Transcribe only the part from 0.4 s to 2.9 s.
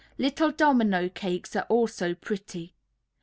domino cakes are also pretty.